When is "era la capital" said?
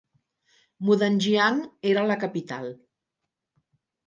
1.91-2.73